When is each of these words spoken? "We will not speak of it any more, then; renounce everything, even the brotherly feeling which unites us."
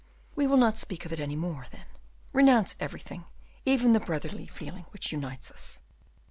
"We 0.35 0.47
will 0.47 0.57
not 0.57 0.79
speak 0.79 1.05
of 1.05 1.13
it 1.13 1.19
any 1.19 1.35
more, 1.35 1.67
then; 1.69 1.85
renounce 2.33 2.75
everything, 2.79 3.25
even 3.65 3.93
the 3.93 3.99
brotherly 3.99 4.47
feeling 4.47 4.85
which 4.89 5.11
unites 5.11 5.51
us." 5.51 5.79